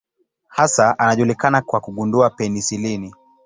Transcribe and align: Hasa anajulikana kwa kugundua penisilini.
Hasa 0.47 0.99
anajulikana 0.99 1.61
kwa 1.61 1.79
kugundua 1.79 2.29
penisilini. 2.29 3.13